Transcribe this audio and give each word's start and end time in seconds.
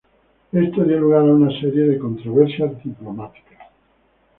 Esto 0.51 0.83
dio 0.83 0.99
lugar 0.99 1.21
a 1.21 1.23
una 1.25 1.51
serie 1.61 1.83
de 1.83 1.99
controversias 1.99 2.71
diplomáticas. 2.83 3.67